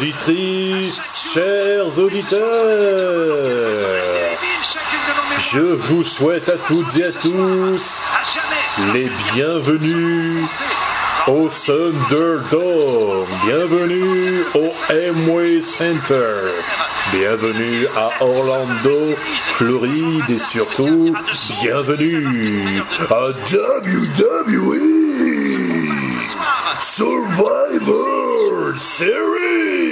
[0.00, 2.40] Auditrices, chers auditeurs,
[5.52, 7.98] je vous souhaite à toutes et à tous
[8.94, 10.48] les bienvenus
[11.26, 16.32] au Thunderdome, bienvenue au Amway Center,
[17.12, 19.14] bienvenue à Orlando,
[19.52, 21.14] Floride et surtout
[21.60, 22.80] bienvenue
[23.10, 24.80] à WWE
[26.80, 29.89] Survivor Series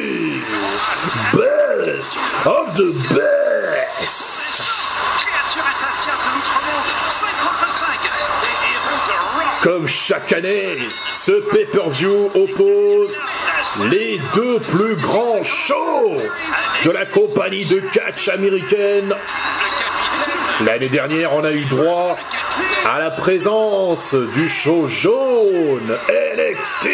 [1.32, 2.12] Best
[2.46, 4.62] of the Best.
[5.18, 7.88] Créature insatiable de l'outre-monde, 5 contre 5,
[8.42, 9.62] les héros de Rock.
[9.62, 13.12] Comme chaque année, ce pay-per-view oppose
[13.90, 16.22] les deux plus grands shows
[16.84, 19.14] de la compagnie de catch américaine.
[20.64, 22.16] L'année dernière, on a eu droit
[22.86, 25.98] à la présence du show jaune
[26.36, 26.88] NXT.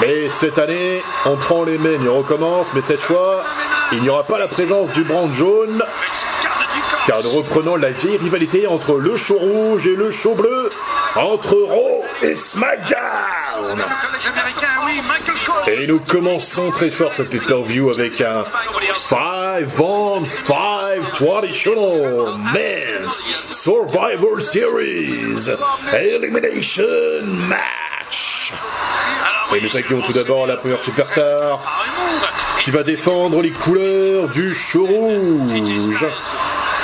[0.00, 3.42] Mais cette année, on prend les mêmes, on recommence, mais cette fois,
[3.92, 5.82] il n'y aura pas la présence du brand jaune,
[7.06, 10.70] car nous reprenons la vieille rivalité entre le show rouge et le show bleu,
[11.16, 13.80] entre Raw et SmackDown.
[15.66, 18.44] Et nous commençons très fort ce pay-per-view avec un
[18.96, 25.50] 5 on 5 traditional men's Survivor Series
[25.92, 28.52] Elimination Match.
[29.54, 31.60] Et nous accueillons tout d'abord la première superstar
[32.60, 36.06] qui va défendre les couleurs du show rouge.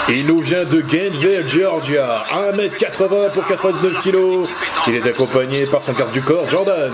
[0.09, 4.49] Il nous vient de Gainesville, Georgia, 1m80 pour 99 kg.
[4.87, 6.93] Il est accompagné par son garde du corps, Jordan.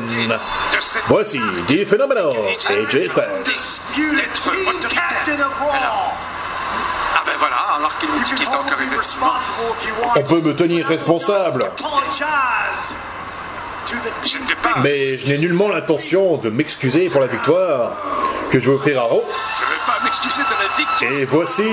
[1.09, 2.57] Voici des phénoménaux et.
[7.15, 8.65] Ah ben voilà, alors qu'il nous dit encore.
[10.17, 13.80] On peut me tenir responsable, Je ne vais pas.
[14.83, 17.93] Mais je n'ai nullement l'intention de m'excuser pour la victoire
[18.51, 19.23] que je vais offrir à Raw.
[19.23, 21.65] Je ne vais pas m'excuser de la victoire Et voici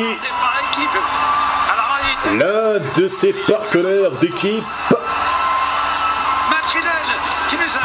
[2.37, 4.63] l'un de ses partenaires d'équipe.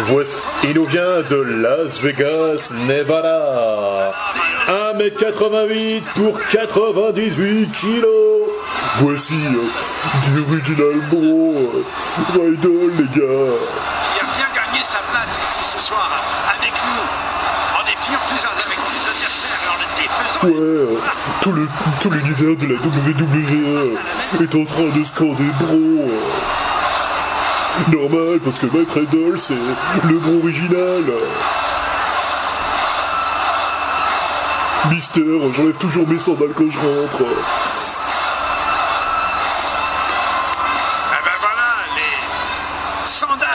[0.01, 4.13] Voici, il nous vient de Las Vegas, Nevada.
[4.69, 8.05] 1m88 pour 98 kg.
[8.97, 11.85] Voici euh, du original bro, euh,
[12.35, 13.59] Riddle les gars.
[14.13, 16.09] qui a bien gagné sa place ici ce soir
[16.55, 20.32] avec nous, en défiant plusieurs avec nos adversaires et en le défaisant.
[20.43, 20.99] Ouais, euh,
[21.41, 21.69] tout le
[22.01, 26.11] tout l'univers de la WWE est en train de scander bro.
[27.93, 31.05] Normal parce que Matt Riddle c'est le bro original.
[34.91, 35.23] Mister,
[35.55, 37.25] j'enlève toujours mes sandales quand je rentre.
[41.13, 43.49] Ah ben voilà, les sandales,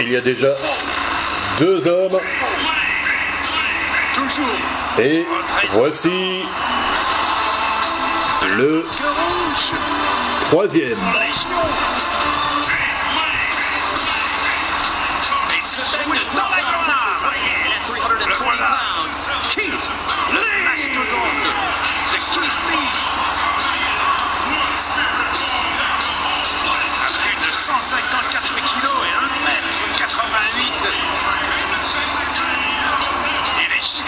[0.00, 0.48] Il y a déjà
[1.58, 2.20] deux hommes
[4.14, 5.26] toujours et
[5.70, 6.42] voici
[8.56, 8.84] le
[10.42, 10.98] troisième.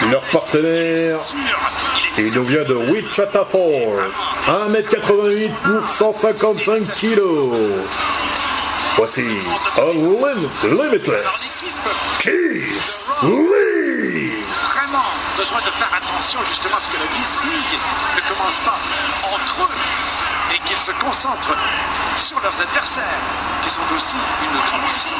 [0.09, 1.17] Leur partenaire,
[2.17, 4.11] il nous vient de Wichita Falls.
[4.47, 7.19] 1m88 pour 155 kg.
[8.97, 9.21] Voici
[9.77, 11.65] Unlim- Limitless
[12.19, 14.33] Keith Lee.
[14.73, 15.05] vraiment
[15.37, 17.79] besoin de faire attention justement à ce que la League
[18.15, 18.79] ne commence pas
[19.33, 21.55] entre eux et qu'ils se concentrent
[22.17, 23.21] sur leurs adversaires,
[23.63, 25.13] qui sont aussi une grande puissance.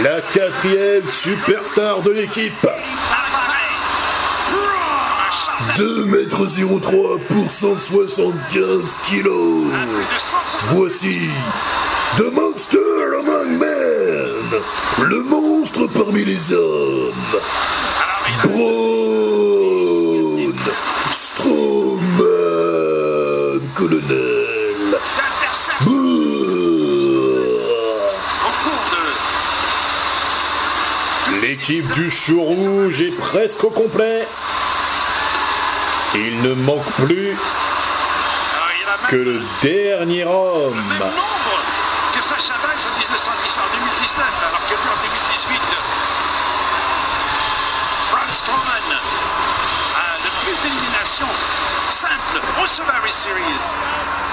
[0.00, 2.64] La quatrième superstar de l'équipe.
[2.64, 3.58] Apparaît
[4.48, 4.86] comme
[5.18, 9.10] un chat 2m03 pour 175 kg.
[9.10, 11.28] plus de 160 Voici
[12.16, 12.78] The Monster
[13.20, 14.62] Among Men,
[15.02, 17.12] le monstre parmi les hommes.
[18.44, 19.11] Alors
[31.62, 34.26] L'équipe du show rouge est presque au complet.
[36.12, 37.36] Il ne manque plus
[39.06, 40.74] que le dernier homme.
[40.74, 41.54] le même nombre
[42.16, 45.60] que Sacha Banks en 1910 en 2019, alors que lui en 2018,
[48.10, 48.88] Braun Strowman
[49.94, 51.30] a le plus d'éliminations
[52.60, 54.31] au Survivor Series.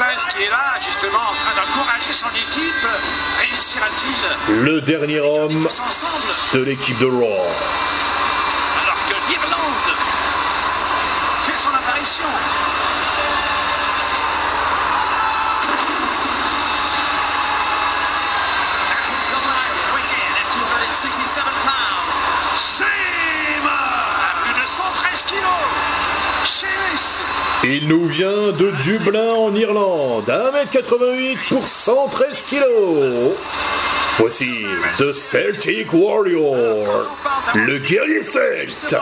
[0.00, 2.88] Qui est là, justement, en train d'encourager son équipe,
[3.38, 5.68] réussira-t-il Le dernier homme
[6.54, 7.89] de l'équipe de Raw.
[27.62, 33.34] Il nous vient de Dublin en Irlande, 1m88 pour 113 kilos.
[34.18, 34.64] Voici
[34.96, 37.06] The Celtic Warrior,
[37.54, 38.96] le guerrier celte,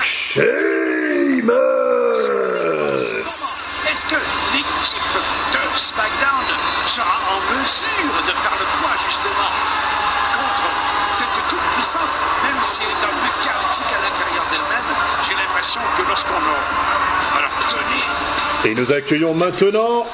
[0.00, 0.42] Sheamus.
[3.90, 4.20] Est-ce que
[4.54, 5.14] l'équipe
[5.52, 6.46] de SmackDown
[6.86, 9.52] sera en mesure de faire le poids justement
[10.38, 10.70] contre
[11.18, 12.14] cette toute-puissance,
[12.44, 14.88] même si elle est un peu chaotique à l'intérieur d'elle-même?
[15.28, 16.42] J'ai l'impression que lorsqu'on
[18.64, 20.06] Et nous accueillons maintenant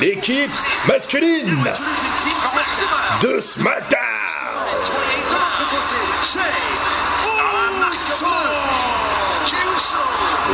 [0.00, 0.50] l'équipe
[0.88, 1.64] masculine
[3.22, 4.00] de SmackDown.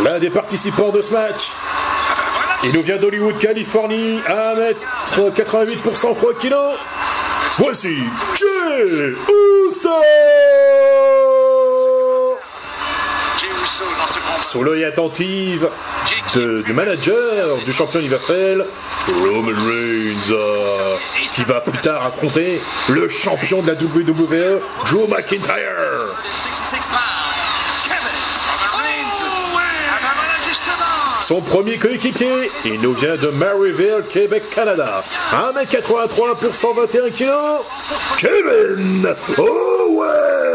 [0.02, 1.50] L'un des participants de ce match.
[2.62, 6.54] Il nous vient d'Hollywood, Californie, 1m88 pour 103 kg.
[7.58, 7.96] Voici
[8.34, 9.14] Jey
[9.66, 9.90] Uso
[13.38, 13.49] Jey Uso dans ce combat.
[14.42, 15.62] Sous l'œil attentif
[16.34, 18.64] du manager du champion universel,
[19.06, 20.96] Roman Reigns, euh,
[21.34, 26.16] qui va plus tard affronter le champion de la WWE, Drew McIntyre.
[26.34, 27.00] 66 pounds.
[27.84, 28.18] Kevin
[28.48, 29.24] Roman Reigns.
[30.00, 31.22] Voilà justement.
[31.22, 35.04] Son premier coéquipier, il nous vient de Maryville, Québec, Canada.
[35.32, 37.30] 1m83 pour 121 kg,
[38.18, 40.49] Kevin Owens.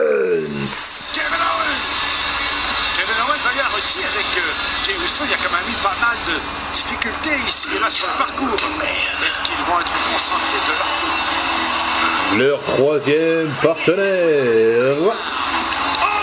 [4.88, 6.36] Il y a quand même eu pas mal de
[6.74, 8.56] difficultés ici et là sur le parcours.
[8.56, 12.38] Est-ce qu'ils vont être concentrés de leur côté?
[12.38, 16.16] Leur troisième partenaire, Oh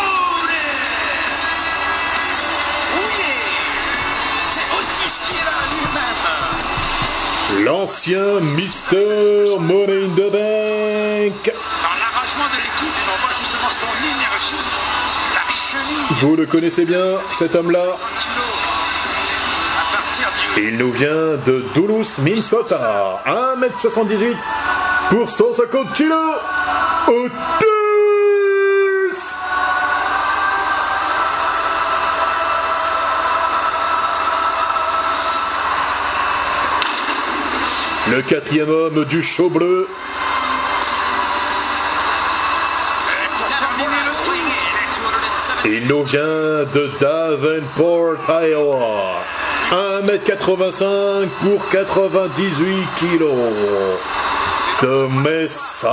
[7.64, 11.44] l'ancien Mister Money in the Bank.
[11.44, 14.62] Dans l'arrangement de l'équipe, on voit justement son énergie,
[15.34, 17.96] la cheville, Vous le connaissez bien, cet homme-là.
[20.56, 23.22] Il nous vient de Duluth, Minnesota.
[23.26, 24.36] 1m78
[25.10, 26.12] pour 150 kg.
[27.08, 27.72] Otis
[38.10, 39.88] Le quatrième homme du show bleu,
[45.64, 49.22] il nous vient de Davenport, Iowa.
[49.72, 53.24] 1m85 pour 98 kg.
[54.82, 55.88] The Messiah,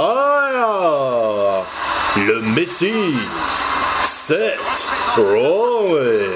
[2.18, 3.16] le Messie,
[4.04, 6.28] Seth Rollins,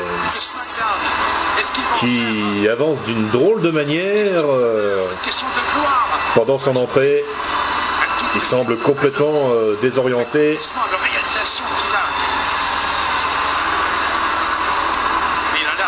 [2.00, 7.25] qui avance d'une drôle de manière euh, de pendant son entrée.
[8.36, 10.58] Il semble complètement euh, désorienté.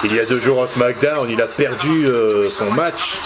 [0.06, 3.18] Il y a de deux jours à SmackDown, il a perdu euh, son match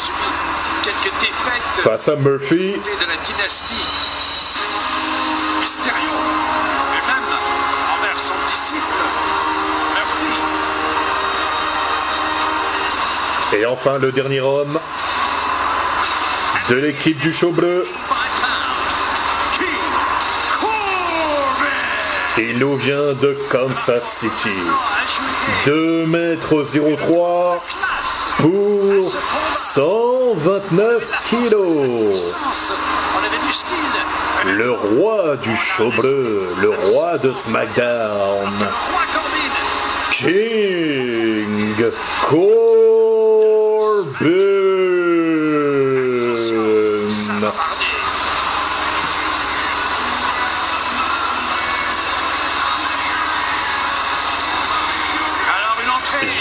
[1.84, 2.72] face à Murphy.
[2.74, 3.86] de la dynastie
[5.60, 6.16] Mysterio.
[6.96, 7.30] Et même
[7.98, 9.04] envers son disciple
[9.94, 10.38] Murphy.
[13.58, 14.80] Et enfin le dernier homme
[16.70, 17.86] de l'équipe du show bleu.
[22.41, 24.48] Il nous vient de Kansas City.
[24.48, 26.63] Ajouté 2 mètres
[26.98, 28.29] 03 classe.
[28.38, 29.12] pour
[29.51, 32.34] 129 kilos.
[34.46, 38.53] Le roi du show bleu, le roi de SmackDown.
[40.12, 42.88] King Ça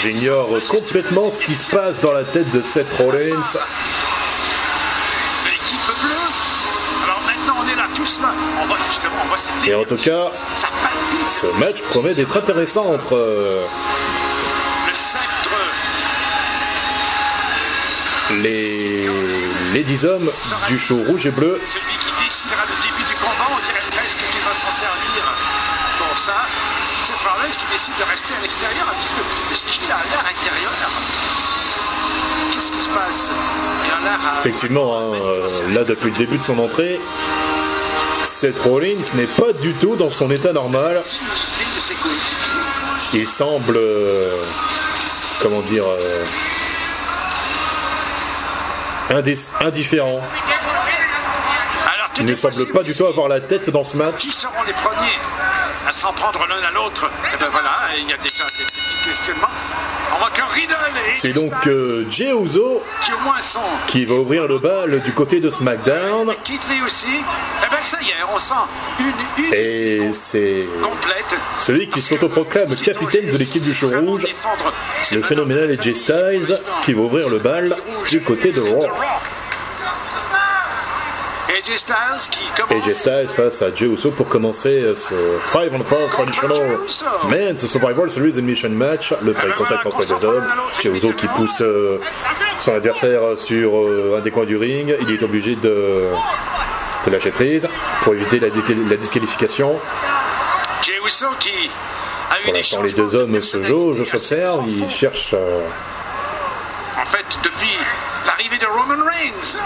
[0.01, 3.19] J'ignore complètement ce qui se passe dans la tête de Seth Rollins.
[3.19, 3.33] de
[5.49, 6.09] l'équipe bleue.
[7.03, 8.33] Alors maintenant on est là tous là.
[8.61, 10.31] On voit justement, on voit cette Et en tout cas,
[11.27, 13.65] ce match promet d'être intéressant entre
[18.41, 19.07] les,
[19.73, 20.31] les 10 hommes
[20.67, 21.59] du show rouge et bleu.
[27.79, 29.53] Décide de rester à l'extérieur un petit peu.
[29.53, 30.71] Est-ce qu'il a l'air intérieur
[32.51, 33.31] Qu'est-ce qui se passe?
[33.85, 34.39] Il a à...
[34.39, 36.99] Effectivement, hein, euh, là depuis le début de son entrée,
[38.23, 41.03] Seth Rollins n'est pas du tout dans son état normal.
[43.13, 44.43] Il semble, euh,
[45.41, 46.25] comment dire, euh,
[49.61, 50.19] indifférent.
[51.93, 54.17] Alors, Il ne semble pas du tout avoir la tête dans ce match.
[54.17, 55.17] Qui seront les premiers?
[55.87, 58.97] À s'en prendre l'un à l'autre Et ben voilà, il y a déjà des petits
[59.05, 59.47] questionnements.
[60.15, 60.73] On voit que Riddle
[61.07, 65.01] et C'est donc euh, Jey Uso qui au moins sont qui va ouvrir le bal
[65.01, 66.33] du côté de SmackDown.
[66.43, 67.05] Keith Lee aussi.
[67.07, 68.53] Et ben ça y est, on sent
[68.99, 71.37] une une Et c'est complète.
[71.59, 74.25] celui qui s'autoproclame capitaine de l'équipe du show rouge,
[75.11, 77.75] le phénoménal AJ Styles, qui va ouvrir le bal
[78.09, 78.87] du côté de Raw.
[81.57, 82.85] AJ Styles qui commence.
[82.87, 85.15] AJ Styles face à Jey Uso pour commencer ce
[85.51, 86.77] 5 on 4 traditional
[87.29, 90.47] Men's Survival Series Elimination Match, le pré-contact entre les deux hommes.
[90.79, 91.99] Jey Uso qui pousse euh,
[92.59, 96.09] son adversaire sur euh, un des coins du ring, il est obligé de,
[97.05, 97.67] de lâcher prise
[98.03, 99.79] pour éviter la, dis- la disqualification.
[100.83, 101.49] Jey Uso qui
[102.29, 105.33] a eu Pour l'instant, les deux hommes se personnalité jouent, je assez s'observe, ils cherchent
[105.33, 105.61] euh,
[107.01, 107.77] En fait, depuis
[108.25, 109.59] l'arrivée de Roman Reigns.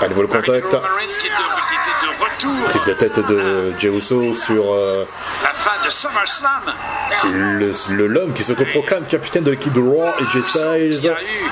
[0.00, 0.74] à nouveau le L'arrivée de contact.
[0.84, 1.36] Roman Reigns qui, est de-
[1.68, 2.64] qui était de retour.
[2.70, 4.00] Prise de tête de Jey
[4.34, 5.04] sur euh,
[5.42, 6.62] La fin de SummerSlam.
[7.24, 11.08] le- le- l'homme qui s'autoproclame capitaine de l'équipe de Raw, AJ Qui Styles.
[11.10, 11.50] a eu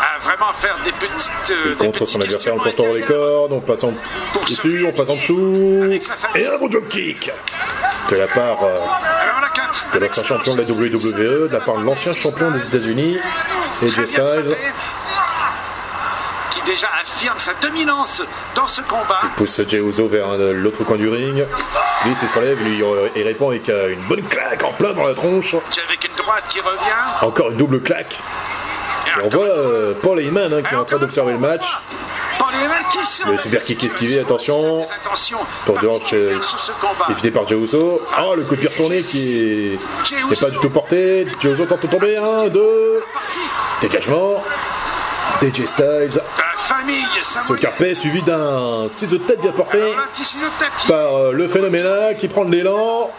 [0.00, 1.50] à vraiment faire des petites.
[1.50, 3.92] euh, contre son adversaire en portant les cordes, on passe en
[4.48, 5.90] dessus, on passe en dessous,
[6.36, 7.30] et un bon jump kick
[8.10, 8.78] de la part euh,
[9.94, 13.18] de l'ancien champion de la WWE, de la part de l'ancien champion des États-Unis,
[13.82, 14.54] AJ Très bien
[16.50, 18.22] Qui déjà affirme sa dominance
[18.54, 19.20] dans ce combat.
[19.36, 21.44] pousse Jey Uso vers l'autre coin du ring,
[22.04, 24.92] lui il se relève, lui euh, il répond avec euh, une bonne claque en plein
[24.92, 27.22] dans la tronche, Avec une droite qui revient.
[27.22, 28.18] encore une double claque,
[29.06, 31.66] et on voit euh, Paul Heyman hein, qui est en train d'observer le match,
[33.26, 34.84] Le super kick esquivé, attention.
[35.66, 36.14] Pour de hanche
[37.10, 39.78] évité par Jey Uso, oh le coup de pied retourné qui est
[40.30, 43.04] n'est pas du tout porté, Jey Uso tente de tomber, 1, 2,
[43.80, 44.42] dégagement,
[45.42, 50.06] DJ Styles, La famille ce carpet suivi d'un ciseau de tête bien porté Alors,
[50.58, 53.10] tête par euh, le phénoménal qui prend de l'élan.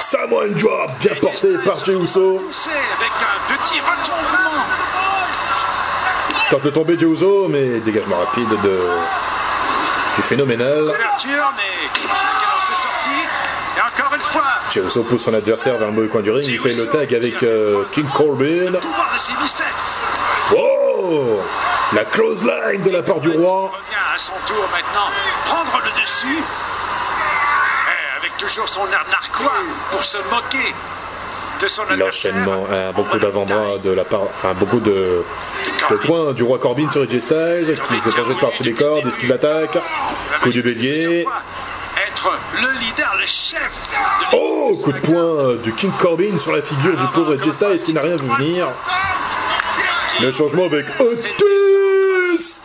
[0.00, 2.38] Samoan Drop bien porté par Jey Uso.
[2.38, 4.64] poussé avec un petit retournement.
[6.50, 8.80] Tente de tomber Jey Uso, mais dégagement rapide de
[10.16, 10.84] du phénoménal.
[10.86, 10.92] Mais
[13.76, 14.42] Et encore une fois,
[14.76, 16.46] Uso pousse son adversaire vers le mauvais coin du ring.
[16.46, 18.72] Il fait le tag avec euh, King Corbin.
[20.56, 21.40] Oh
[21.92, 23.72] La close line de la part du roi.
[23.72, 25.10] revient à son tour maintenant
[25.44, 26.38] prendre le dessus.
[27.88, 29.52] Et avec toujours son air narquois
[29.90, 30.74] pour se moquer
[31.60, 32.32] de son adversaire.
[32.34, 35.24] L'enchaînement, euh, beaucoup d'avant-bras de la part, enfin beaucoup de,
[35.90, 39.30] de points du roi Corbin sur AJ Styles qui se projette par-dessus les cordes, esquive
[39.30, 39.78] l'attaque,
[40.42, 41.26] coup du bélier.
[42.62, 43.70] Le leader, le chef
[44.20, 47.84] de Oh Coup de poing du King Corbin sur la figure du pauvre AJ Styles
[47.84, 48.68] qui n'a rien vu venir.
[50.20, 51.28] Le changement avec Otis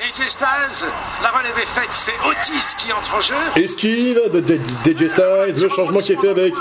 [0.01, 0.88] AJ Styles,
[1.22, 3.36] la relève est faite, c'est Otis qui entre en jeu.
[3.58, 6.54] Esquive de de- d'AJ Styles, le changement qui est fait avec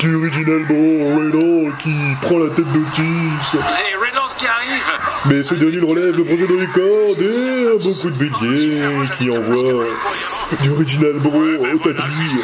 [0.00, 1.90] du Original Riddle qui
[2.22, 3.58] prend la tête d'Otis.
[3.58, 4.92] Et Reynolds qui arrive.
[5.26, 8.82] Mais ce dernier relève le projet les cordes et un bon coup de bélier
[9.18, 9.84] qui envoie
[10.60, 12.34] du Original Bro au tapis.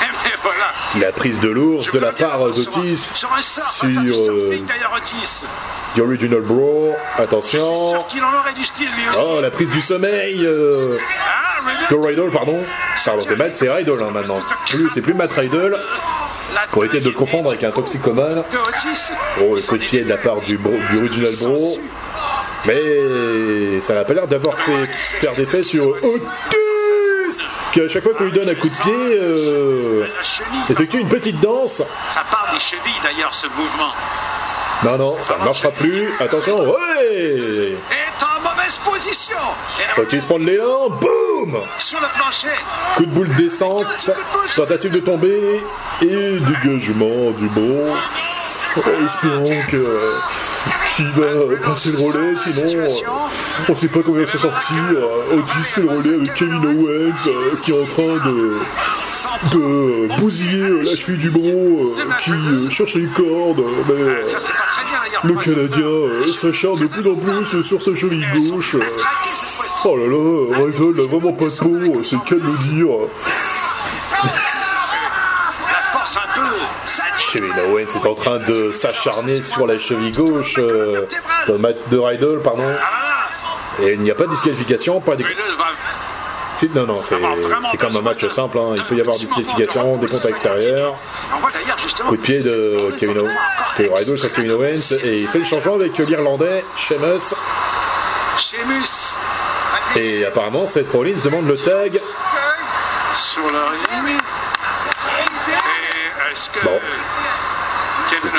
[0.00, 0.72] Mais voilà.
[1.06, 3.28] La prise de l'ours de la part d'Otis Sur
[3.72, 3.88] sur
[4.32, 4.58] euh,
[5.94, 6.94] du Original Bro.
[7.18, 7.94] Attention.
[9.16, 11.60] Oh, la prise du sommeil euh, Ah,
[11.90, 12.62] de Riddle, pardon.
[13.04, 14.38] Pardon, c'est Matt, c'est Riddle hein, maintenant.
[14.68, 15.76] Plus, c'est plus Matt Riddle.
[16.70, 18.44] Pour éviter de le confondre avec un toxicomane.
[19.40, 21.78] Oh, le coup de pied de la part du, bro- du Original Bro.
[22.66, 24.86] Mais ça n'a pas l'air d'avoir fait
[25.20, 26.22] faire d'effet sur Otis
[27.72, 30.06] Qui à chaque fois qu'on lui donne un coup de pied, euh,
[30.70, 31.82] effectue une petite danse.
[32.06, 33.92] Ça part des chevilles d'ailleurs ce mouvement.
[34.82, 36.12] Non, non, ça ne marchera plus.
[36.20, 39.38] Attention, ouais Est en mauvaise position.
[39.96, 42.56] Otis prend de l'élan, boum sur le plancher.
[42.96, 43.86] Coup de boule descente,
[44.56, 45.62] tentative de tomber,
[46.02, 47.48] et dégagement du.
[48.76, 50.12] Oh, espérons que
[50.96, 52.88] qui va passer le relais, sinon euh,
[53.68, 54.76] on sait pas comment il va s'en sortir.
[54.92, 58.58] Euh, Otis fait le relais avec Kevin Owens euh, qui est en train de
[59.52, 62.30] de bousiller la cheville du bro, qui
[62.70, 64.22] cherche les cordes, mais
[65.24, 68.76] le Canadien s'acharne de plus en plus sur sa cheville gauche.
[69.86, 72.88] Oh là là, Riddle n'a vraiment pas de peau, c'est qu'à le dire.
[77.34, 81.06] Kevin Owens est en train de s'acharner sur la cheville gauche euh,
[81.48, 82.64] de, Matt- de Riddle, pardon.
[83.82, 85.24] Et il n'y a pas de disqualification, pas de...
[86.74, 87.16] Non, non, c'est
[87.78, 88.58] comme un match simple.
[88.58, 88.74] hein.
[88.76, 90.22] Il peut y avoir disqualification, des comptes
[91.52, 92.08] d'ailleurs justement.
[92.10, 93.30] Coup de pied de Kevin Owens,
[93.78, 94.92] de Riddle sur Kevin Owens.
[95.02, 97.34] Et il fait le changement avec l'Irlandais, Sheamus.
[99.96, 102.00] Et apparemment, Seth Rollins demande le tag.
[103.14, 103.42] sur.
[103.42, 103.54] Et
[106.34, 106.80] est-ce que Bon.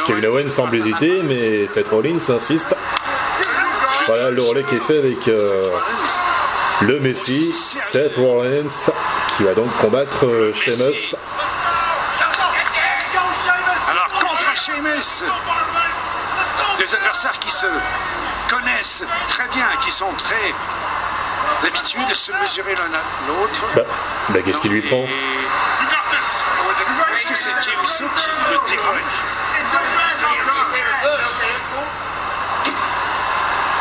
[0.05, 2.75] Kevin Owens, semble hésiter, mais Seth Rollins insiste.
[4.05, 5.71] Voilà le relais qui est fait avec euh,
[6.81, 8.67] le Messi, Seth Rollins,
[9.35, 11.15] qui va donc combattre euh, Sheamus.
[13.89, 15.25] Alors contre Sheamus,
[16.77, 17.67] deux adversaires qui se
[18.49, 20.53] connaissent très bien, qui sont très
[21.67, 23.61] habitués de se mesurer l'un à l'autre.
[23.75, 23.81] Bah,
[24.29, 25.05] bah, qu'est-ce qui lui prend
[27.27, 29.01] que c'est Uso qui le dérange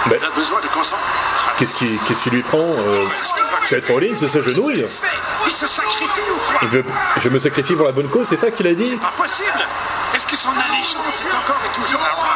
[0.06, 0.96] Bah, Il a besoin de concentration.
[1.58, 3.06] qu'est-ce qui, qu'est-ce qui lui prend euh,
[3.64, 4.84] Seth Rollins s'agenouille.
[5.46, 6.84] Il se sacrifie ou quoi Il veut,
[7.18, 9.66] je me sacrifie pour la bonne cause, c'est ça qu'il a dit Pas possible
[10.14, 12.34] Est-ce que son allégeance est encore et toujours à moi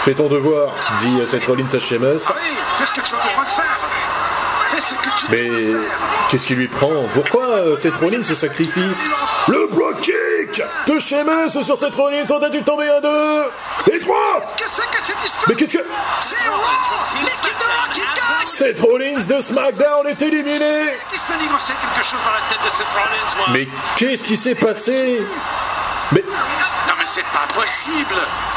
[0.00, 2.20] Fais ton devoir, dit euh, Seth Rollins à Sheamus.
[2.28, 3.64] Ah oui, fais ce que tu as besoin de faire
[5.30, 5.50] Mais
[6.30, 8.90] qu'est-ce qui lui prend Pourquoi euh, Seth Rollins se sacrifie
[9.48, 13.50] Le block kick de Sheamus sur Seth Rollins, on a dû tomber un deux
[13.92, 15.84] et trois Qu'est-ce que c'est que cette histoire Mais qu'est-ce que...
[18.46, 22.64] Seth Rollins de SmackDown est éliminé Qui se fait négocier quelque chose dans la tête
[22.64, 25.20] de cette Rollins, moi Mais qu'est-ce qui s'est passé
[26.12, 28.14] Mais, Non mais c'est pas possible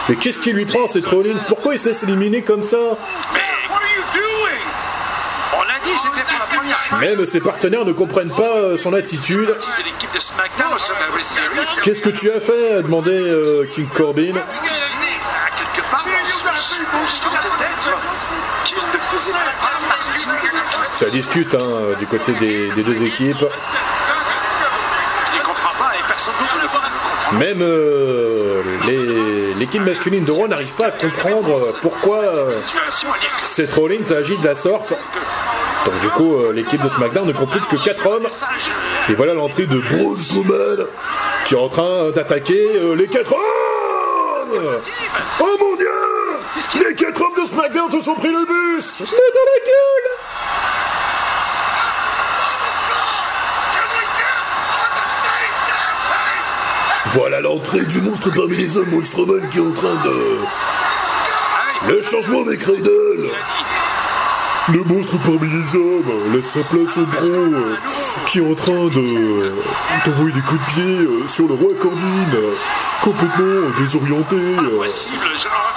[0.09, 2.97] mais qu'est-ce qui lui prend Seth Rollins Pourquoi il se laisse éliminer comme ça
[3.33, 3.39] Mais
[5.83, 9.55] dit, c'était pour la première fois Même ses partenaires ne comprennent pas euh, son attitude.
[11.83, 14.35] Qu'est-ce que tu as fait a demandé euh, King Corbin.
[14.35, 17.97] À quelque part, on suppose peut-être
[18.65, 20.93] qu'il ne faisait pas partie de l'équipe.
[20.93, 23.45] Ça discute hein, du côté des, des deux équipes.
[27.33, 28.61] Même euh,
[29.57, 32.51] l'équipe masculine de Raw n'arrive pas à comprendre euh, pourquoi euh,
[33.43, 34.93] Seth Rollins agit de la sorte.
[35.85, 38.27] Donc du coup, euh, l'équipe de SmackDown ne compte que 4 hommes.
[39.09, 40.85] Et voilà l'entrée de Braun Strowman
[41.45, 43.39] qui est en train d'attaquer euh, les 4 hommes!
[45.39, 45.87] Oh mon dieu!
[46.87, 48.93] Les 4 hommes de SmackDown se sont pris le bus!
[48.99, 50.11] Mais dans la gueule!
[57.13, 60.37] Voilà l'entrée du monstre parmi les hommes, Monstrowman qui est en train de...
[61.87, 63.31] Le changement avec Riddle
[64.69, 67.75] le monstre parmi les hommes laisse sa place au bro euh,
[68.27, 69.51] qui est en train de
[70.05, 72.53] d'envoyer des coups de pied euh, sur le roi Corbin, euh,
[73.01, 74.35] complètement désorienté.
[74.35, 74.87] euh,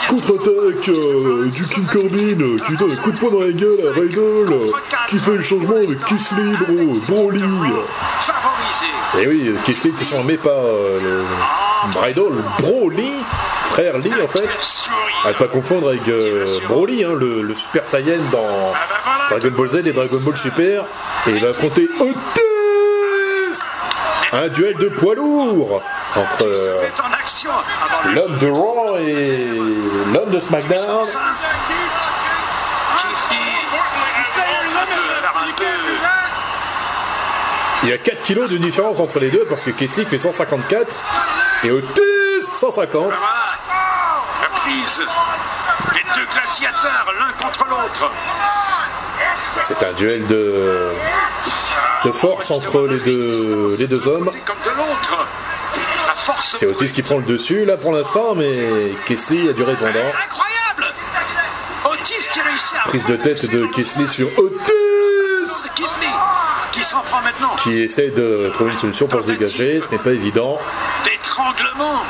[0.09, 3.88] Contre-attaque euh, du King Corbin euh, qui donne un coup de poing dans la gueule
[3.88, 4.18] à Riddle
[4.53, 4.66] euh,
[5.09, 7.40] qui fait le changement avec Kisly, bro, Broly.
[8.20, 9.23] favorisé.
[9.23, 13.12] Et oui, euh, Kisly était surnommé par euh, le Riddle, Broly,
[13.64, 14.48] frère Lee en fait.
[15.24, 18.72] À ne pas confondre avec euh, Broly, hein, le, Super Saiyan dans
[19.31, 20.85] Dragon Ball Z et Dragon Ball Super.
[21.27, 23.61] Et il va affronter Otis
[24.33, 25.83] Un duel de poids lourd
[26.16, 26.83] entre euh,
[28.14, 29.48] l'homme de Raw et
[30.12, 31.07] l'homme de SmackDown.
[37.83, 40.96] Il y a 4 kilos de différence entre les deux parce que Keslie fait 154
[41.64, 41.94] et Otis
[42.55, 43.12] 150.
[44.66, 48.11] Les deux gladiateurs, l'un contre l'autre.
[49.61, 50.92] C'est un duel de,
[52.05, 54.31] de force entre les deux, les deux hommes.
[56.38, 59.90] C'est Otis qui prend le dessus là pour l'instant, mais Keslie a du répondant.
[60.24, 60.94] Incroyable.
[61.85, 64.55] Otis qui réussit à Prise de tête de Keslie sur Otis
[66.72, 67.55] qui s'en prend maintenant.
[67.62, 70.59] qui essaie de trouver une solution pour se dégager, ce n'est pas évident.
[71.05, 72.03] D'étranglement.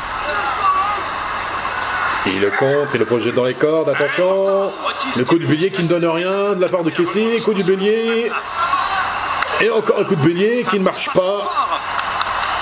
[2.26, 4.72] Il le contre, il le projette dans les cordes, attention
[5.16, 7.64] Le coup du bélier qui ne donne rien de la part de Keslie, coup du
[7.64, 8.30] bélier
[9.60, 11.50] et encore un coup de bélier qui ne marche pas.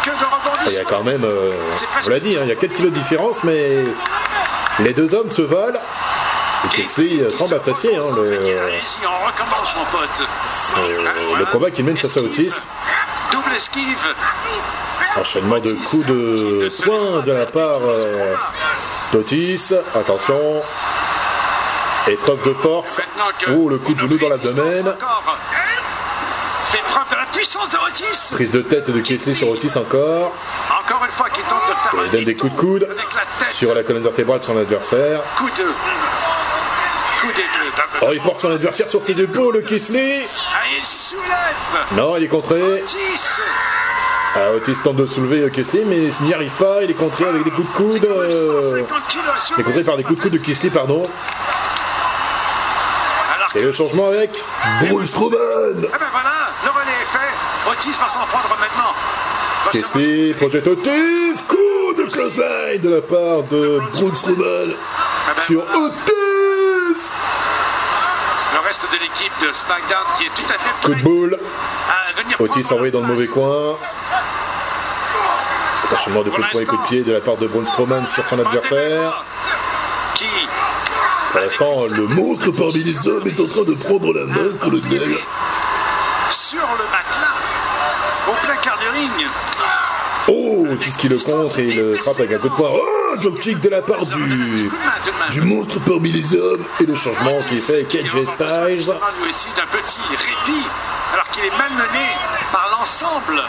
[0.05, 1.53] De Il y a quand même, euh,
[2.07, 3.85] on l'a dit, hein, il y a 4 kilos de différence, mais
[4.81, 5.81] les deux hommes se valent.
[6.79, 8.71] Et euh, semble apprécier hein, euh,
[11.39, 12.55] le combat qu'il mène face à Otis.
[15.17, 17.81] Enchaînement de coups de poing de la part
[19.13, 19.73] d'Otis.
[19.95, 20.63] Attention.
[22.09, 23.01] Épreuve de force.
[23.49, 24.89] Oh, le coup de genou dans l'abdomen.
[24.89, 25.23] encore
[26.71, 28.35] Fait preuve de la puissance de Otis.
[28.35, 30.33] Prise de tête de Keslie sur Otis encore.
[30.69, 33.45] Encore une fois qu'il tente de faire Il donne des coups de coude avec la
[33.45, 33.55] tête.
[33.55, 35.21] sur la colonne vertébrale de son adversaire.
[35.37, 35.63] Coup de.
[37.21, 37.29] Coup.
[38.01, 40.27] Oh, il porte son adversaire sur ses épaules, Kisley.
[40.53, 41.87] Ah, il soulève.
[41.93, 42.83] Non, il est contré.
[42.85, 43.43] 10.
[44.35, 46.83] Ah, Otis tente de soulever euh, Kisley, mais il n'y arrive pas.
[46.83, 48.05] Il est contré avec des coups de coude.
[48.07, 51.03] euh, 150 kilos à Il est contré par des coups de coude de pardon.
[53.55, 54.43] Et le changement avec
[54.81, 55.37] Bruce Strowman.
[55.93, 56.31] Ah ben voilà,
[56.65, 57.71] le relais est fait.
[57.71, 58.95] Otis va s'en prendre maintenant.
[59.71, 61.35] Kisley projette Otis.
[61.47, 64.75] Coup de clothesline de la part de Bruce Strowman
[65.29, 65.87] Ah ben sur voilà.
[65.89, 67.03] Otis.
[68.55, 71.39] Le reste de l'équipe de SmackDown qui est tout à fait Coup de prêt boule.
[71.91, 73.77] à venir Otis envoyé dans le mauvais coin.
[75.93, 78.07] Enchaînement de coups de poing et coups de pied de la part de Braun Strowman
[78.07, 79.25] sur son adversaire.
[81.33, 85.17] Pour l'instant, le monstre parmi les hommes est en train de prendre la main, colonel.
[86.31, 87.39] sur le matelas,
[88.29, 89.29] au plein quart du ring.
[90.29, 92.71] Oh, Otis qui le contre et il le frappe avec un coup de poing.
[92.73, 94.73] Oh, jump kick de la part du, tout
[95.31, 96.65] du monstre parmi les hommes.
[96.81, 98.87] Et le changement qui est fait avec AJ Styles.
[98.87, 100.67] d'un petit répit,
[101.13, 102.07] alors qu'il est malmené
[102.53, 103.43] par l'ensemble.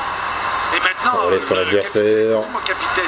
[0.75, 2.39] Et maintenant, On relève son adversaire.
[2.65, 3.03] capitaine-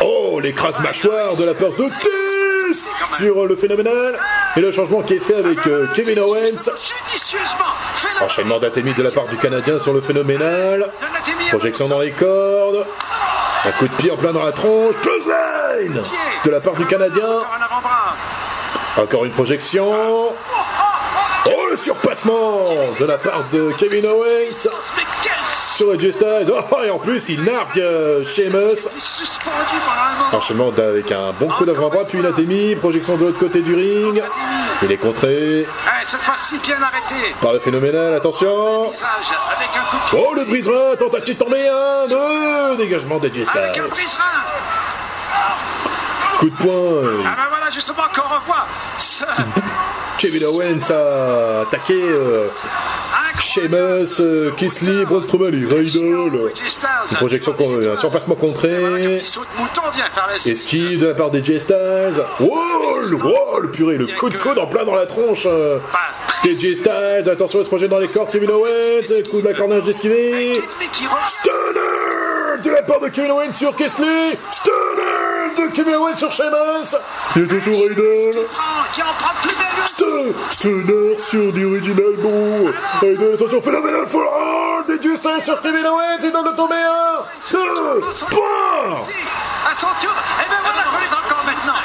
[0.00, 2.84] mon Oh, l'écrase mâchoire de la part d'Otis
[3.18, 4.18] sur le phénoménal.
[4.56, 6.70] Et le changement qui est fait avec euh, Kevin Owens.
[8.20, 10.90] Enchaînement d'Atemi de la part du Canadien sur le phénoménal.
[11.50, 12.86] Projection dans les cordes.
[13.64, 14.94] Un coup de pied en plein dans la tronche.
[15.02, 16.02] Clothesline
[16.44, 17.40] de la part du Canadien.
[18.96, 20.34] Encore une projection.
[21.82, 22.68] Surpassement
[23.00, 24.68] de la part de Kevin Owens
[25.74, 26.52] sur AJ Styles.
[26.70, 28.86] Oh, et en plus, il nargue euh, Sheamus.
[30.32, 32.76] Enchaînement avec un bon coup d'avant-bras, puis une Atemi.
[32.76, 34.22] Projection de l'autre côté du ring.
[34.82, 35.66] Il est contré
[36.04, 37.34] cette fois-ci bien arrêté.
[37.40, 38.14] par le phénoménal.
[38.14, 38.92] Attention.
[40.12, 40.96] Oh, le brise-rein.
[40.96, 41.68] Tentative de tomber.
[41.68, 42.76] Un, deux.
[42.76, 43.82] Dégagement Avec Styles.
[46.42, 47.22] Coup de poing.
[47.24, 48.66] Ah ben voilà, justement, qu'on revoit
[48.98, 49.22] ce
[50.18, 52.48] Kevin Owens a attaqué euh,
[53.40, 54.50] Sheamus, euh,
[55.06, 56.52] Braun Strowman et Riddle.
[57.10, 57.54] Une projection,
[57.92, 59.18] un surpassement contré.
[60.44, 61.76] Esquive de la part des J-Styles.
[62.40, 65.46] Le, oh, le purée, le coup de coude en plein dans la tronche.
[65.46, 65.78] euh,
[66.42, 68.30] Des J-Styles, attention, il se projette dans les cordes.
[68.32, 70.54] Kevin Owens, coup de la cornage esquivé.
[70.54, 71.18] Ennemi qui revient.
[71.28, 74.38] Stunner de la part de Kevin Owens sur Kesley.
[74.50, 74.76] Stunner
[75.56, 76.96] de Kevin Owens sur Sheamus.
[77.36, 78.46] Il est sur Riddle.
[80.50, 82.70] Stunner sur The Original Bro.
[83.00, 84.86] Riddle, attention, phénoménal fall.
[84.86, 86.18] Des J-Styles sur Kevin Owens.
[86.22, 87.22] Il donne le tomber un.
[87.50, 88.00] Deux.
[88.30, 88.96] Point.
[89.66, 90.14] À son tour.
[90.40, 91.80] Et ben voilà qu'on est encore maintenant.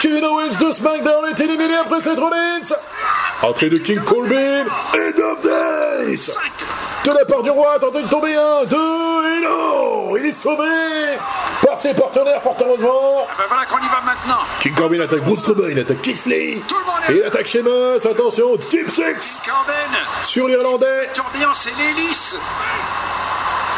[0.00, 2.76] Kevin Owens de SmackDown est éliminé après Seth Rollins.
[3.42, 4.64] Entrée de King Corbin.
[4.94, 6.30] End of Days.
[7.04, 10.66] De la part du roi, tenté de tomber un, deux, et non Il est sauvé
[11.80, 13.26] ses partenaires, fort heureusement.
[13.38, 14.40] Ben voilà qu'on y va maintenant.
[14.60, 16.62] King Corbin attaque Bruce il attaque Kisley.
[16.68, 19.72] Tout le monde est- Et il attaque Sheamus, attention, Deep Six Corbin.
[20.22, 21.08] sur l'Irlandais.
[21.14, 22.36] Tourbillon, c'est l'hélice.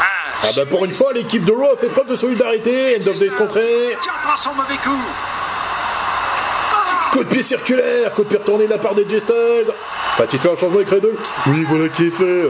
[0.01, 0.05] Ah,
[0.43, 3.17] Ah bah pour une fois, l'équipe de Raw a fait preuve de solidarité, End of
[3.17, 3.97] Days contré.
[4.01, 4.91] Qui en prend son mauvais coup.
[7.13, 9.05] Coup de pied circulaire, coup de pied retourné de la part des
[10.13, 10.17] J-Styles.
[10.17, 11.15] Va-t-il faire un changement avec Riddle
[11.47, 12.49] Oui, voilà qui est fait.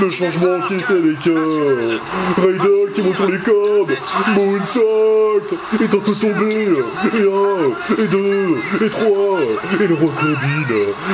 [0.00, 1.98] Le changement qui est fait avec euh,
[2.38, 3.96] Riddle qui monte sur les cordes.
[4.34, 5.40] Moonsault.
[5.80, 6.68] Et tente tomber.
[7.14, 9.38] Et un, et deux, et trois.
[9.80, 10.64] Et le roi Corbin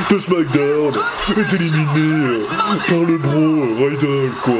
[0.09, 0.93] de SmackDown
[1.37, 2.45] est éliminé
[2.87, 4.53] par le bro Riddle, quoi.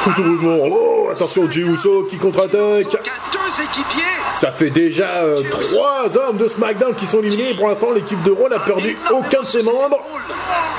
[0.00, 0.56] Fort heureusement.
[0.70, 2.90] Oh, attention, Jey Uso qui contre-attaque.
[2.92, 4.15] Deux équipiers.
[4.38, 7.50] Ça fait déjà euh, trois hommes de SmackDown qui sont éliminés.
[7.50, 9.98] Et pour l'instant, l'équipe de Raw n'a perdu aucun de ses membres.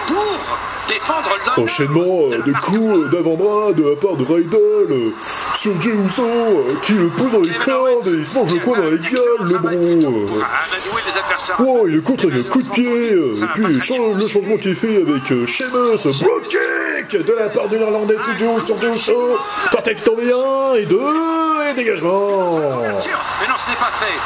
[0.08, 0.16] Pour
[0.88, 1.60] défendre l'honneur.
[1.60, 4.58] Enchaînement euh, de coups d'avant-bras de la part de Riddle
[4.92, 5.10] euh,
[5.56, 8.78] sur Jey euh, qui le pousse dans les cordes et il se mange le coin
[8.78, 9.70] dans la gueule, le bro.
[9.70, 10.06] euh.
[10.06, 11.58] Amadouer les adversaires.
[11.60, 12.88] Oh, il le contre un coup de pied.
[13.14, 16.58] euh, Et puis le chan- le changement qui est fait avec euh, Sheamus, block
[17.16, 19.40] de la part de l'Irlandais sur sur Jey Uso.
[19.72, 21.00] Tentative tombée un et deux
[21.70, 22.58] et dégagement.
[22.60, 24.18] Mais non, ce n'est pas fait.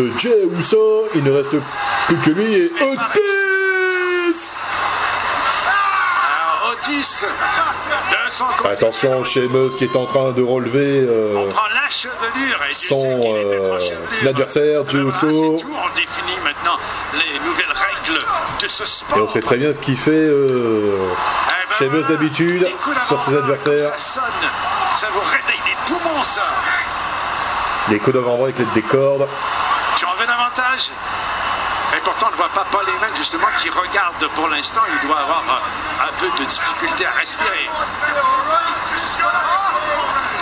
[0.00, 1.08] de Jey Uso.
[1.14, 1.56] Il ne reste
[2.06, 4.50] plus que lui et Otis.
[5.66, 7.24] Alors, Otis,
[8.64, 11.48] Attention, Sheamus qui est en train de relever euh,
[12.34, 15.56] Dieu son euh, Jey Voilà, Uso.
[15.56, 16.78] On définit maintenant
[17.12, 18.20] les nouvelles règles.
[18.62, 20.96] Et on sait très bien ce qu'il fait euh,
[21.80, 22.68] Eh ben voilà, d'habitude
[23.08, 23.90] sur ses adversaires.
[23.96, 26.42] ça vous réveille les poumons, ça.
[27.88, 29.26] Les coups d'avant-bras avec les des cordes.
[29.96, 30.90] Tu en veux davantage?
[31.96, 34.80] Et pourtant, on ne voit pas Paul Heyman, justement, qui regarde pour l'instant.
[35.02, 37.68] Il doit avoir euh, un peu de difficulté à respirer.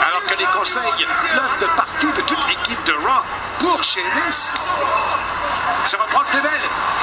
[0.07, 1.67] Alors que les conseils pleuvent de
[2.01, 3.23] partout, de toute l'équipe de Raw,
[3.59, 4.55] pour Sheamus.
[5.87, 6.51] Se reprend plus belle.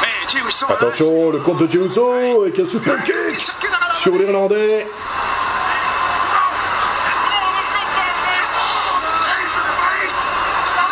[0.01, 0.65] Mais Jey Uso...
[0.69, 3.45] Attention, le compte de Jey Uso avec un super kick
[3.93, 4.87] sur l'Irlandais.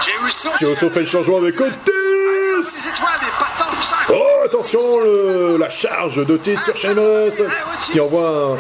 [0.02, 0.90] Jey Uso...
[0.90, 1.92] Fait le changement avec Otis.
[3.82, 3.98] Ça.
[4.10, 7.34] Oh, attention, le- la charge d'Otis sur Sheamus
[7.84, 8.58] qui envoie un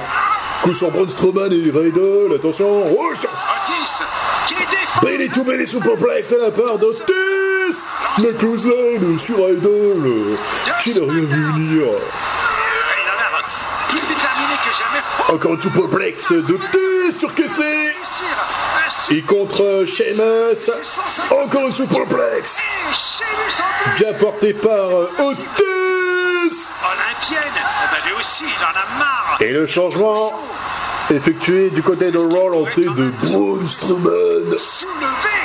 [0.61, 2.35] coup sur Braun Strowman et Riddle.
[2.35, 3.13] Attention, oh,
[4.99, 5.17] qui défend...
[5.17, 7.03] Belly to belly superplex de la part d'Otis.
[8.17, 10.37] Le clothesline sur Riddle
[10.81, 11.83] qui n'a rien vu venir.
[11.83, 13.45] Il a l'air
[13.89, 15.35] plus déterminé que jamais.
[15.35, 17.95] Encore une superplex d'Otis sur super
[19.11, 20.71] Et contre Sheamus,
[21.31, 22.61] encore une plus.
[23.99, 25.45] Bien porté par euh, Otis.
[26.85, 27.53] Olympienne.
[27.55, 29.37] Eh ben, lui aussi, il en a marre.
[29.39, 30.33] Et le changement
[31.09, 34.57] effectué du côté de Raw, l'entrée de Braun Strowman.
[34.57, 35.35] Soulevé.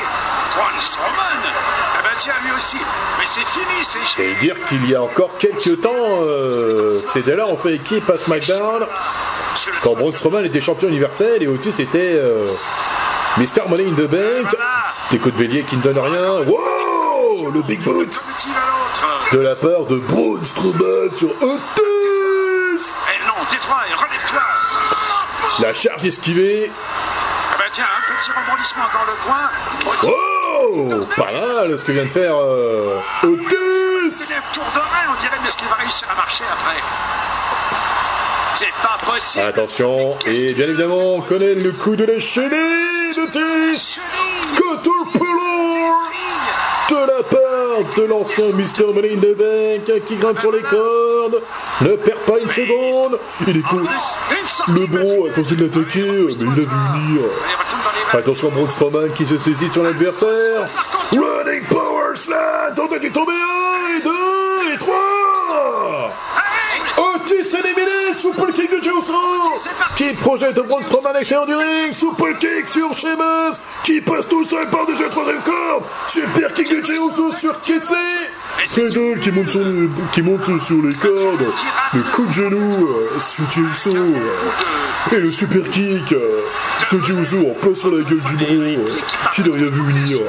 [0.54, 1.42] Braun Strowman.
[1.98, 2.76] Eh ben tiens, lui aussi.
[3.18, 5.90] Mais c'est fini, c'est Et dire qu'il y a encore quelques temps,
[6.22, 8.86] euh, c'était là, on fait équipe à SmackDown,
[9.82, 12.48] quand Braun Strowman était champion universel et Otis était euh,
[13.36, 13.68] Mr.
[13.68, 14.56] Money in the Bank.
[15.10, 16.44] Des coups de bélier qui ne donnent rien.
[16.46, 18.08] Wow Le big boot
[19.32, 21.60] de la part de Braun Strowman sur Otis.
[23.12, 24.42] Eh non, tais-toi et relève-toi.
[25.60, 26.70] La charge esquivée.
[26.70, 29.50] Eh ben tiens, un petit rebondissement dans le coin.
[30.04, 35.36] Oh Pas mal ce que vient de faire euh, Otis tour de rein, on dirait,
[35.42, 36.76] mais est-ce qu'il va réussir à marcher après
[38.54, 39.44] C'est pas possible.
[39.44, 43.98] Attention, et bien évidemment, on connaît le coup de la chenille d'Otis
[44.54, 44.99] Caterpillar
[46.90, 48.92] de la part de l'ancien Mr.
[48.92, 51.40] Money in the Bank qui grimpe sur les cordes,
[51.82, 53.84] ne perd pas une seconde, il est cool.
[54.68, 57.22] Le bro a tenté de l'attaquer, mais il l'a vu venir.
[58.12, 60.68] Attention Braun Strowman qui se saisit sur l'adversaire.
[61.12, 64.02] Running Power Slam, tentez tomber 1 et
[68.20, 68.90] super kick de Jey
[69.96, 73.56] qui projette Braun Strowman à l'extérieur du ring, super kick sur Sheamus.
[73.82, 76.96] Qui passe tout seul par-dessus la troisième corde, super kick de Jey
[77.38, 77.96] sur Kesley,
[78.76, 81.46] Riddle qui monte sur les, qui monte sur les cordes,
[81.94, 83.62] le coup de genou euh, sur Jey
[83.96, 86.42] euh, et le super kick euh,
[86.92, 88.88] de Jey en plein sur la gueule du bro euh,
[89.32, 90.18] qui n'a rien vu venir.
[90.18, 90.22] Et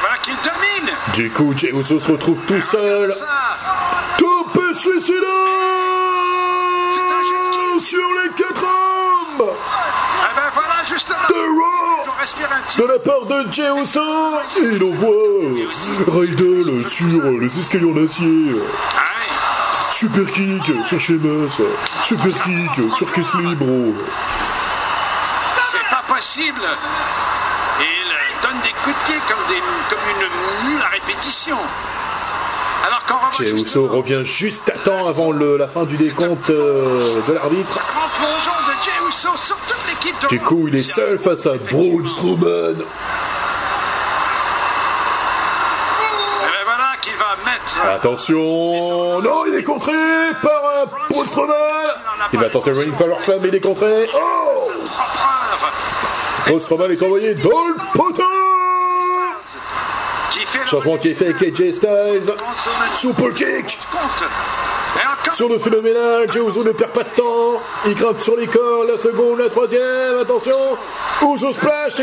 [0.00, 0.94] voilà qu'il domine.
[1.14, 3.12] Du coup, Jey se retrouve tout seul.
[12.26, 13.36] Respire un petit de la part de.
[14.60, 18.56] Et il envoie Riddle sur les escaliers en acier.
[19.92, 21.62] Super kick sur Sheamus.
[22.02, 23.94] Super kick sur Kesley, bro.
[25.70, 26.62] C'est pas possible.
[27.80, 31.56] Il donne des coups de pied comme, des, comme une mule à répétition.
[31.56, 31.64] Alors qu'en revanche,
[32.66, 32.75] Jey
[33.40, 37.78] Uso revient juste à temps avant le- la fin du décompte euh, de l'arbitre.
[40.28, 42.76] Du coup, il est seul face à Braun Strowman.
[47.18, 47.80] Ben mettre.
[47.86, 49.92] Attention Non, il est contré
[50.42, 51.54] par un Braun Strowman
[52.32, 54.08] Il va tenter Running Power Slam, mais il est contré.
[54.14, 54.70] Oh
[56.46, 58.22] Braun Strowman est envoyé dans le poteau
[60.66, 62.34] Changement qui est fait avec AJ Styles.
[62.36, 63.78] Consommation Super kick
[65.32, 67.60] sur le phénoménal, Uso ne perd pas de temps.
[67.86, 70.56] Il grimpe sur les cordes, la seconde, la troisième, attention.
[71.22, 72.00] Uso splash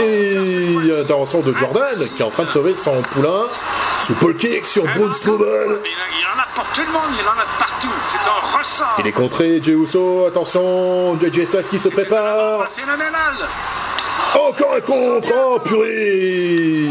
[0.00, 3.46] et, et intervention de Jordan qui est en train de sauver son poulain.
[4.02, 5.46] Super kick sur Braun Strowman.
[5.84, 7.88] il, en a pour tout le monde, il en a de partout.
[8.04, 8.96] C'est un ressort.
[8.98, 12.68] Il est contré, Jey Uso, attention, AJ Styles qui se prépare.
[12.74, 13.34] Phénoménal.
[14.34, 16.90] Encore un contre, oh purée.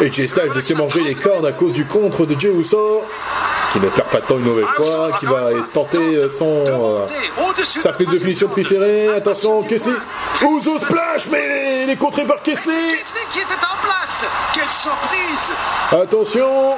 [0.00, 3.02] Et Jay Styles s'est mangé les cordes à cause du contre de Jey Uso,
[3.72, 7.06] qui ne perd pas de temps une nouvelle fois, qui va tenter son, euh,
[7.64, 9.08] sa prise de finition préférée.
[9.08, 9.94] Attention, Kesley.
[10.42, 12.74] Uso splash, mais il est contré par Kesley.
[12.74, 14.22] Ketley qui était en place.
[14.54, 15.54] Quelle surprise.
[15.90, 16.76] Attention.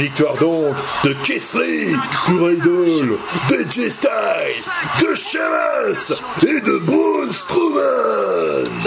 [0.00, 1.88] Victoire donc de Kesley,
[2.28, 3.18] de Riddle,
[3.50, 4.64] de Jay Styles,
[4.98, 8.80] de Sheamus et de Braun Strowman.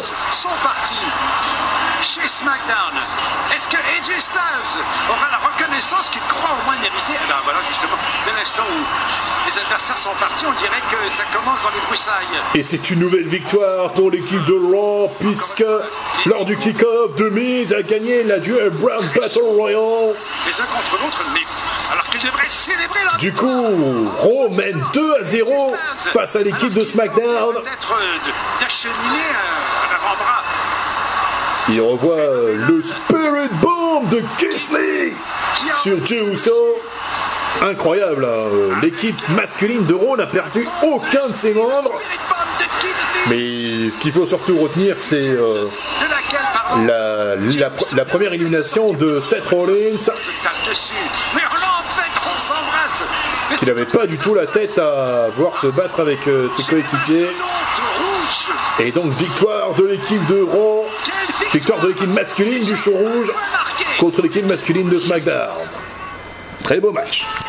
[2.03, 2.93] Chez SmackDown.
[3.55, 7.15] Est-ce que AJ Styles aura la reconnaissance qu'il croit au moins mériter?
[7.15, 11.23] Eh bien voilà justement, dès l'instant où les adversaires sont partis, on dirait que ça
[11.33, 12.41] commence dans les broussailles.
[12.55, 15.65] Et c'est une nouvelle victoire pour l'équipe de Raw, puisque
[16.25, 20.13] lors du kick-off, de mise a gagné la Duel Brand Battle Royale.
[20.45, 21.41] Les uns contre l'autre, mais
[21.91, 25.75] alors qu'ils devraient célébrer la Du coup, Raw mène 2 à 0
[26.13, 27.55] face à l'équipe de SmackDown.
[27.55, 29.31] Peut-être euh, d'acheminer.
[31.69, 32.17] Il revoit
[32.67, 35.13] le Spirit Bomb de Kisley
[35.81, 36.21] sur Jey.
[37.61, 38.79] Incroyable, hein.
[38.81, 42.01] l'équipe masculine de Raw n'a perdu aucun de ses membres.
[43.29, 45.67] Mais ce qu'il faut surtout retenir, c'est euh,
[47.95, 49.97] la, première élimination de Seth Rollins,
[53.59, 57.29] qui n'avait pas du tout la tête à voir se battre avec euh, ses coéquipiers.
[58.79, 60.82] Et donc victoire de l'équipe de Raw,
[61.53, 63.31] victoire de l'équipe masculine du show rouge
[63.99, 65.59] contre l'équipe masculine de SmackDown.
[66.63, 67.43] Très beau match.